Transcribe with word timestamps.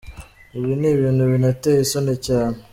Ibi 0.57 0.73
ni 0.79 0.89
ibintu 0.95 1.23
binateye 1.31 1.79
isoni 1.81 2.13
cyane. 2.27 2.57